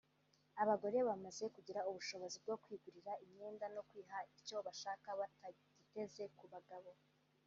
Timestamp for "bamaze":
1.07-1.43